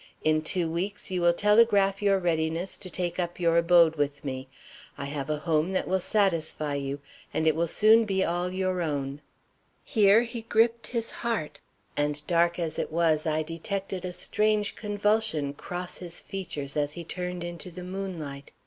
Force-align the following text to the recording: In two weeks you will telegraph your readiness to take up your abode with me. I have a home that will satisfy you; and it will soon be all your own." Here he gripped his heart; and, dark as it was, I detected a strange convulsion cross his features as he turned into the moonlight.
In 0.23 0.41
two 0.41 0.67
weeks 0.67 1.11
you 1.11 1.21
will 1.21 1.31
telegraph 1.31 2.01
your 2.01 2.17
readiness 2.17 2.75
to 2.75 2.89
take 2.89 3.19
up 3.19 3.39
your 3.39 3.55
abode 3.55 3.97
with 3.97 4.25
me. 4.25 4.47
I 4.97 5.05
have 5.05 5.29
a 5.29 5.37
home 5.41 5.73
that 5.73 5.87
will 5.87 5.99
satisfy 5.99 6.73
you; 6.73 7.01
and 7.35 7.45
it 7.45 7.55
will 7.55 7.67
soon 7.67 8.05
be 8.05 8.25
all 8.25 8.51
your 8.51 8.81
own." 8.81 9.21
Here 9.83 10.23
he 10.23 10.41
gripped 10.41 10.87
his 10.87 11.11
heart; 11.11 11.59
and, 11.95 12.25
dark 12.25 12.57
as 12.57 12.79
it 12.79 12.91
was, 12.91 13.27
I 13.27 13.43
detected 13.43 14.03
a 14.03 14.11
strange 14.11 14.75
convulsion 14.75 15.53
cross 15.53 15.99
his 15.99 16.19
features 16.19 16.75
as 16.75 16.93
he 16.93 17.03
turned 17.03 17.43
into 17.43 17.69
the 17.69 17.83
moonlight. 17.83 18.49